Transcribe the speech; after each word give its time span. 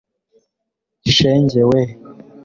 shenge 1.15 1.61
we 1.71 1.83